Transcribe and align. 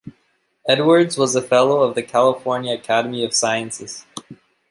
Edwards 0.67 1.15
was 1.15 1.35
a 1.35 1.43
fellow 1.43 1.83
of 1.83 1.93
the 1.93 2.01
California 2.01 2.73
Academy 2.73 3.23
of 3.23 3.35
Sciences. 3.35 4.07